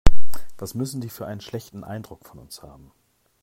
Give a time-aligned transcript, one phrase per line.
[0.57, 2.91] Was müssen die für einen schlechten Eindruck von uns haben.